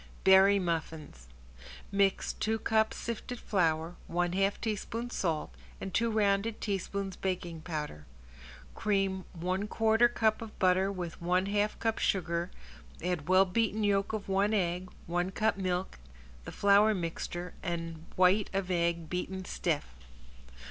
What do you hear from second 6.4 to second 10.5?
teaspoons baking powder. Cream one quarter cup